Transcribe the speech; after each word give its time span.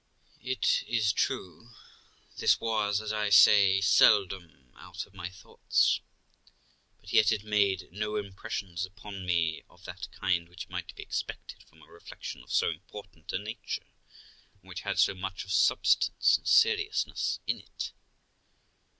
'It 0.55 0.83
is 0.87 1.13
true 1.13 1.75
this 2.37 2.59
was, 2.59 3.01
as 3.03 3.13
I 3.13 3.29
say, 3.29 3.81
seldom 3.81 4.73
out 4.75 5.05
of 5.05 5.13
my 5.13 5.29
thoughts, 5.29 5.99
but 6.99 7.13
yet 7.13 7.31
it 7.31 7.43
made 7.43 7.89
no 7.91 8.15
impressions 8.15 8.83
upon 8.83 9.27
me 9.27 9.63
of 9.69 9.85
that 9.85 10.11
kind 10.11 10.49
which 10.49 10.69
might 10.69 10.95
be 10.95 11.03
expected 11.03 11.61
from 11.65 11.83
a 11.83 11.87
reflection 11.87 12.41
of 12.41 12.51
so 12.51 12.67
important 12.71 13.31
a 13.31 13.37
nature, 13.37 13.85
and 14.59 14.69
which 14.69 14.81
had 14.81 14.97
so 14.97 15.13
much 15.13 15.43
of 15.45 15.51
substance 15.51 16.35
and 16.35 16.47
seriousness 16.47 17.39
in 17.45 17.59
it. 17.61 17.91